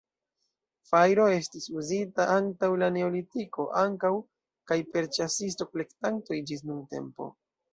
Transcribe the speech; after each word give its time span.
Fajro 0.91 1.25
estis 1.33 1.67
uzita 1.81 2.25
antaŭ 2.37 2.69
la 2.83 2.89
Neolitiko 2.97 3.67
ankaŭ, 3.83 4.13
kaj 4.73 4.79
per 4.97 5.11
ĉasisto-kolektantoj 5.19 6.41
ĝis 6.53 6.67
nuntempo. 6.73 7.31